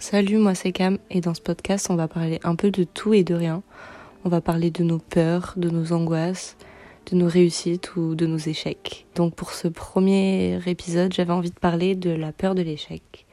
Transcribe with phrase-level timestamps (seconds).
[0.00, 3.14] Salut, moi c'est Cam et dans ce podcast on va parler un peu de tout
[3.14, 3.62] et de rien.
[4.24, 6.56] On va parler de nos peurs, de nos angoisses,
[7.10, 9.06] de nos réussites ou de nos échecs.
[9.14, 13.24] Donc pour ce premier épisode j'avais envie de parler de la peur de l'échec.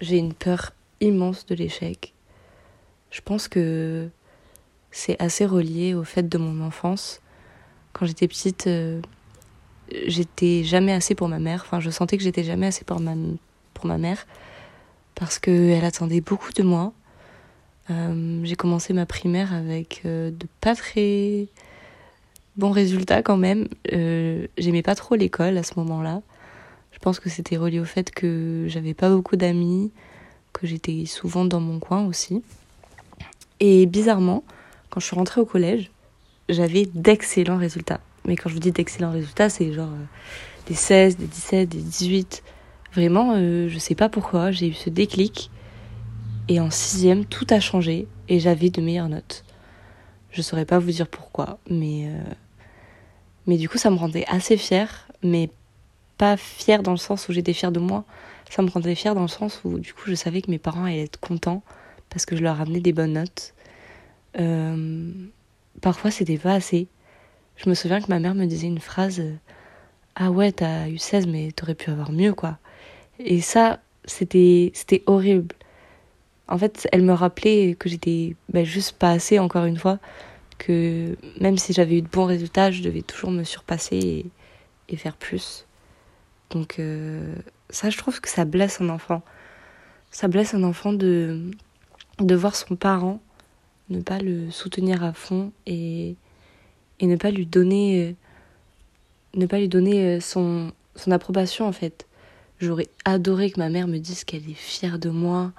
[0.00, 2.14] J'ai une peur immense de l'échec.
[3.10, 4.08] Je pense que
[4.90, 7.20] c'est assez relié au fait de mon enfance.
[7.92, 9.00] Quand j'étais petite, euh,
[10.06, 11.62] j'étais jamais assez pour ma mère.
[11.66, 13.14] Enfin, je sentais que j'étais jamais assez pour ma,
[13.74, 14.26] pour ma mère
[15.16, 16.92] parce qu'elle attendait beaucoup de moi.
[17.90, 21.48] Euh, j'ai commencé ma primaire avec euh, de pas très
[22.56, 23.66] bons résultats quand même.
[23.92, 26.22] Euh, J'aimais pas trop l'école à ce moment-là.
[26.92, 29.90] Je pense que c'était relié au fait que j'avais pas beaucoup d'amis,
[30.52, 32.42] que j'étais souvent dans mon coin aussi.
[33.60, 34.44] Et bizarrement,
[34.90, 35.90] quand je suis rentrée au collège,
[36.48, 38.00] j'avais d'excellents résultats.
[38.26, 39.92] Mais quand je vous dis d'excellents résultats, c'est genre
[40.66, 42.42] des 16, des 17, des 18.
[42.96, 45.50] Vraiment, euh, je sais pas pourquoi, j'ai eu ce déclic.
[46.48, 49.44] Et en sixième, tout a changé et j'avais de meilleures notes.
[50.30, 52.32] Je saurais pas vous dire pourquoi, mais euh,
[53.46, 55.50] mais du coup, ça me rendait assez fière, mais
[56.16, 58.04] pas fière dans le sens où j'étais fière de moi.
[58.48, 60.84] Ça me rendait fière dans le sens où du coup, je savais que mes parents
[60.84, 61.62] allaient être contents
[62.08, 63.52] parce que je leur amenais des bonnes notes.
[64.40, 65.12] Euh,
[65.82, 66.88] parfois, c'était pas assez.
[67.56, 69.22] Je me souviens que ma mère me disait une phrase
[70.14, 72.58] Ah ouais, t'as eu 16, mais t'aurais pu avoir mieux, quoi.
[73.18, 74.72] Et ça, c'était
[75.06, 75.54] horrible.
[76.48, 79.98] En fait, elle me rappelait que j'étais ben, juste pas assez, encore une fois,
[80.58, 84.26] que même si j'avais eu de bons résultats, je devais toujours me surpasser
[84.88, 85.66] et, faire plus.
[86.50, 87.34] Donc euh,
[87.70, 89.22] ça, je trouve que ça blesse un enfant.
[90.10, 91.50] Ça blesse un enfant de,
[92.20, 93.20] de voir son parent
[93.88, 96.16] ne pas le soutenir à fond et,
[97.00, 98.16] et ne pas lui donner
[99.34, 102.06] ne pas lui donner son, son approbation en fait.
[102.60, 105.52] J'aurais adoré que ma mère me dise qu'elle est fière de moi,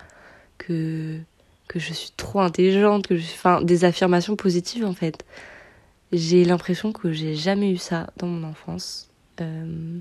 [0.58, 1.20] que
[1.68, 5.26] que je suis trop intelligente, que je enfin des affirmations positives en fait.
[6.14, 9.10] J'ai l'impression que j'ai jamais eu ça dans mon enfance.
[9.42, 10.00] Euh...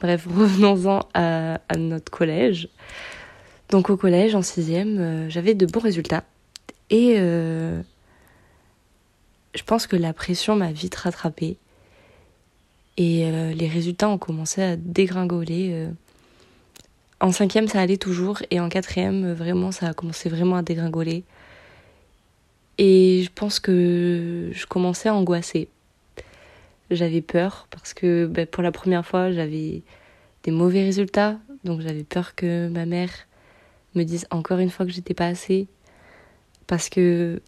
[0.00, 2.68] Bref, revenons-en à, notre collège.
[3.70, 6.24] Donc au collège, en sixième, euh, j'avais de bons résultats.
[6.90, 7.80] Et euh,
[9.54, 11.58] je pense que la pression m'a vite rattrapée.
[12.98, 15.70] Et euh, les résultats ont commencé à dégringoler.
[15.72, 15.90] Euh.
[17.20, 18.42] En cinquième, ça allait toujours.
[18.50, 21.22] Et en quatrième, vraiment, ça a commencé vraiment à dégringoler.
[22.76, 25.68] Et je pense que je commençais à angoisser.
[26.90, 29.82] J'avais peur parce que ben, pour la première fois, j'avais
[30.42, 31.38] des mauvais résultats.
[31.62, 33.10] Donc j'avais peur que ma mère
[33.94, 35.68] me dise encore une fois que j'étais pas assez.
[36.66, 37.40] Parce que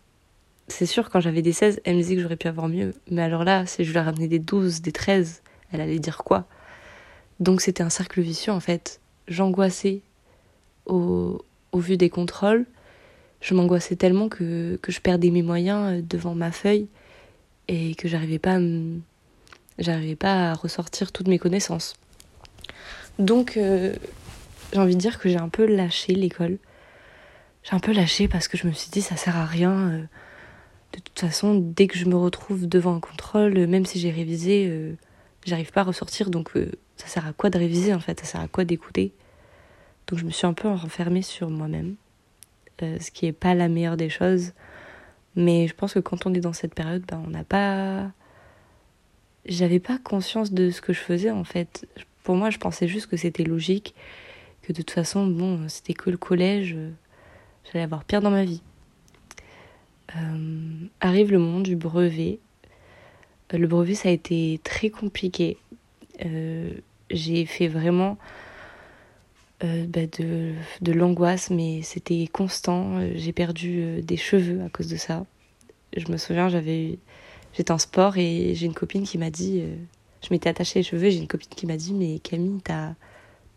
[0.70, 2.94] c'est sûr, quand j'avais des 16, elle me disait que j'aurais pu avoir mieux.
[3.10, 5.42] Mais alors là, si je lui ramenais des 12, des 13,
[5.72, 6.46] elle allait dire quoi?
[7.38, 9.00] Donc c'était un cercle vicieux en fait.
[9.28, 10.02] J'angoissais
[10.86, 11.42] au,
[11.72, 12.66] au vu des contrôles.
[13.40, 16.88] Je m'angoissais tellement que, que je perdais mes moyens devant ma feuille
[17.68, 18.60] et que j'arrivais pas à
[19.78, 21.94] j'arrivais pas à ressortir toutes mes connaissances.
[23.18, 23.94] Donc euh,
[24.72, 26.58] j'ai envie de dire que j'ai un peu lâché l'école.
[27.62, 29.72] J'ai un peu lâché parce que je me suis dit ça sert à rien.
[29.72, 30.02] Euh,
[30.92, 34.66] de toute façon, dès que je me retrouve devant un contrôle, même si j'ai révisé,
[34.68, 34.94] euh,
[35.44, 36.30] j'arrive pas à ressortir.
[36.30, 38.18] Donc, euh, ça sert à quoi de réviser en fait?
[38.20, 39.12] Ça sert à quoi d'écouter?
[40.08, 41.94] Donc, je me suis un peu renfermée sur moi-même,
[42.82, 44.52] euh, ce qui est pas la meilleure des choses.
[45.36, 48.10] Mais je pense que quand on est dans cette période, ben, on n'a pas.
[49.46, 51.86] J'avais pas conscience de ce que je faisais en fait.
[52.24, 53.94] Pour moi, je pensais juste que c'était logique,
[54.62, 56.76] que de toute façon, bon, c'était que le collège,
[57.64, 58.62] j'allais avoir pire dans ma vie.
[60.16, 62.40] Euh, arrive le moment du brevet.
[63.52, 65.58] Euh, le brevet, ça a été très compliqué.
[66.24, 66.72] Euh,
[67.10, 68.18] j'ai fait vraiment
[69.60, 73.00] bah de, l'angoisse, mais c'était constant.
[73.14, 75.26] J'ai perdu des cheveux à cause de ça.
[75.94, 76.98] Je me souviens, j'avais,
[77.52, 79.62] j'étais en sport et j'ai une copine qui m'a dit,
[80.22, 82.94] je m'étais attachée les cheveux, j'ai une copine qui m'a dit, mais Camille, t'as,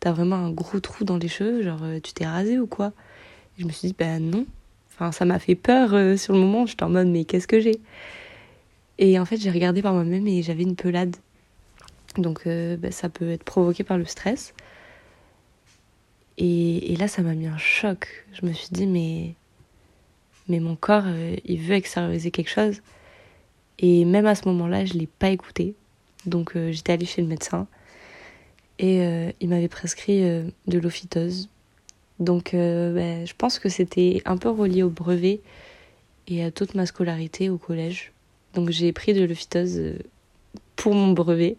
[0.02, 2.92] t'as vraiment un gros trou dans les cheveux, genre tu t'es rasée ou quoi?
[3.58, 4.46] Et Je me suis dit, ben non,
[4.96, 6.66] Enfin, ça m'a fait peur euh, sur le moment.
[6.66, 7.80] J'étais en mode, mais qu'est-ce que j'ai?
[9.00, 11.16] Et en fait, j'ai regardé par moi-même et j'avais une pelade.
[12.18, 14.54] Donc, euh, bah, ça peut être provoqué par le stress.
[16.38, 18.08] Et, là, ça m'a mis un choc.
[18.34, 19.34] Je me suis dit, mais,
[20.48, 22.82] mais mon corps, euh, il veut extérioriser quelque chose.
[23.80, 25.74] Et même à ce moment-là, je ne l'ai pas écouté.
[26.28, 27.68] Donc, j'étais allée chez le médecin.
[28.80, 29.04] Et
[29.40, 31.50] il m'avait prescrit de l'ophytose
[32.20, 35.42] donc euh, ben, je pense que c'était un peu relié au brevet
[36.28, 38.12] et à toute ma scolarité au collège.
[38.54, 39.98] Donc j'ai pris de l'ophytose euh,
[40.76, 41.58] pour mon brevet.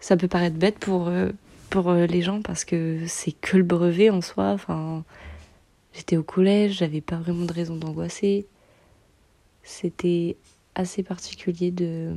[0.00, 1.30] Ça peut paraître bête pour, euh,
[1.68, 4.50] pour les gens parce que c'est que le brevet en soi.
[4.52, 5.04] Enfin,
[5.92, 8.46] J'étais au collège, j'avais pas vraiment de raison d'angoisser.
[9.64, 10.36] C'était
[10.76, 12.14] assez particulier de,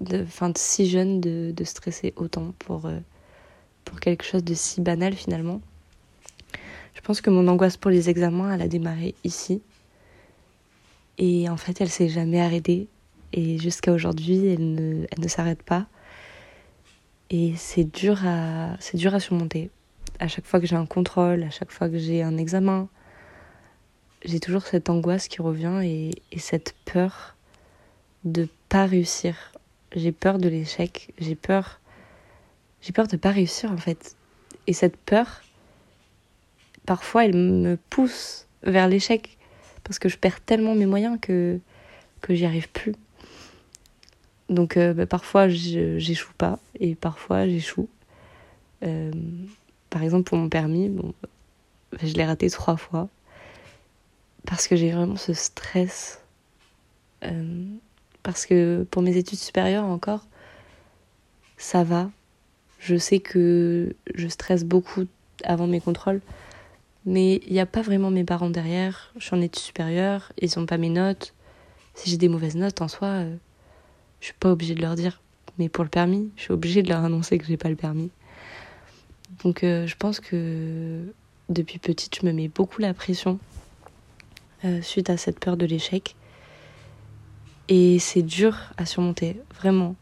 [0.00, 2.88] de, fin, de si jeune de, de stresser autant pour,
[3.84, 5.60] pour quelque chose de si banal finalement.
[7.02, 9.60] Je pense que mon angoisse pour les examens, elle a démarré ici.
[11.18, 12.86] Et en fait, elle s'est jamais arrêtée.
[13.32, 15.86] Et jusqu'à aujourd'hui, elle ne, s'arrête pas.
[17.28, 19.70] Et c'est dur à, c'est dur à surmonter.
[20.20, 22.88] À chaque fois que j'ai un contrôle, à chaque fois que j'ai un examen,
[24.24, 27.34] j'ai toujours cette angoisse qui revient et, et cette peur
[28.22, 29.34] de pas réussir.
[29.96, 31.12] J'ai peur de l'échec.
[31.18, 31.80] J'ai peur,
[32.80, 34.14] j'ai peur de pas réussir en fait.
[34.68, 35.42] Et cette peur,
[36.86, 39.38] parfois, elle me pousse vers l'échec
[39.84, 41.58] parce que je perds tellement mes moyens que
[42.20, 42.94] que j'y arrive plus.
[44.48, 47.88] Donc euh, bah, parfois j'échoue pas et parfois j'échoue.
[48.84, 49.10] Euh,
[49.90, 51.12] par exemple pour mon permis, bon,
[51.92, 53.08] bah, je l'ai raté trois fois
[54.46, 56.20] parce que j'ai vraiment ce stress.
[57.24, 57.64] Euh,
[58.22, 60.26] parce que pour mes études supérieures encore,
[61.56, 62.10] ça va.
[62.78, 65.06] Je sais que je stresse beaucoup
[65.44, 66.20] avant mes contrôles,
[67.04, 69.12] mais il n'y a pas vraiment mes parents derrière.
[69.16, 69.74] Je suis en études
[70.40, 71.34] ils n'ont pas mes notes.
[71.94, 73.24] Si j'ai des mauvaises notes en soi,
[74.20, 75.20] je suis pas obligée de leur dire.
[75.58, 78.10] Mais pour le permis, je suis obligée de leur annoncer que j'ai pas le permis.
[79.44, 81.12] Donc euh, je pense que
[81.48, 83.38] depuis petite, je me mets beaucoup la pression
[84.64, 86.14] euh, suite à cette peur de l'échec.
[87.68, 89.96] Et c'est dur à surmonter, vraiment.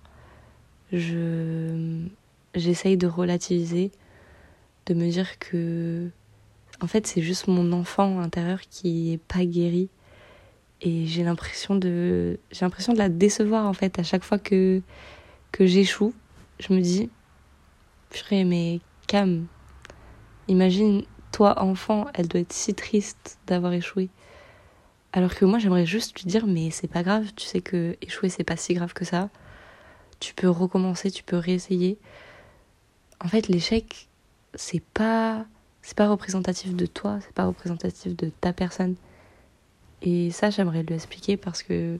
[0.92, 2.06] Je
[2.54, 3.92] j'essaye de relativiser,
[4.86, 6.10] de me dire que
[6.80, 9.88] en fait, c'est juste mon enfant intérieur qui est pas guéri.
[10.82, 14.80] Et j'ai l'impression de j'ai l'impression de la décevoir en fait à chaque fois que
[15.52, 16.14] que j'échoue.
[16.58, 17.10] Je me dis
[18.08, 19.46] purée mais Cam
[20.48, 24.08] imagine toi enfant elle doit être si triste d'avoir échoué.
[25.12, 28.30] Alors que moi j'aimerais juste lui dire mais c'est pas grave tu sais que échouer
[28.30, 29.28] c'est pas si grave que ça.
[30.18, 31.98] Tu peux recommencer tu peux réessayer.
[33.22, 34.08] En fait l'échec
[34.54, 35.44] c'est pas
[35.90, 38.94] c'est pas représentatif de toi c'est pas représentatif de ta personne
[40.02, 41.98] et ça, j'aimerais lui expliquer parce que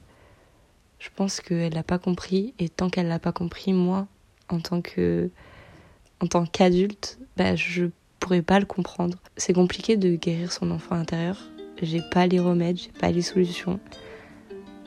[0.99, 2.53] je pense qu'elle n'a pas compris.
[2.59, 4.07] Et tant qu'elle l'a pas compris, moi,
[4.49, 5.29] en tant que
[6.21, 7.85] en tant qu'adulte, bah, je
[8.19, 9.17] pourrais pas le comprendre.
[9.37, 11.37] C'est compliqué de guérir son enfant intérieur.
[11.81, 13.79] J'ai pas les remèdes, j'ai pas les solutions.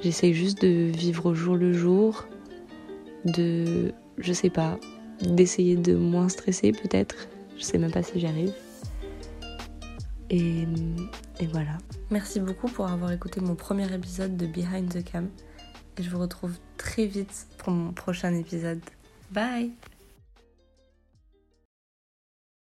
[0.01, 2.27] J'essaye juste de vivre au jour le jour,
[3.25, 4.79] de, je sais pas,
[5.23, 7.29] d'essayer de moins stresser peut-être.
[7.57, 8.53] Je sais même pas si j'y arrive.
[10.31, 10.67] Et,
[11.53, 11.79] voilà.
[12.11, 15.29] Merci beaucoup pour avoir écouté mon premier épisode de Behind the Cam.
[15.97, 18.81] Et je vous retrouve très vite pour mon prochain épisode.
[19.31, 19.73] Bye